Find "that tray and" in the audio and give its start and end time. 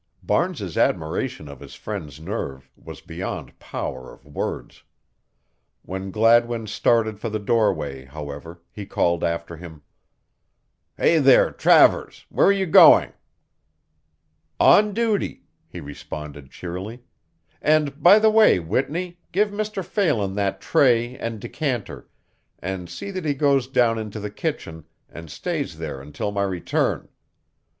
20.33-21.39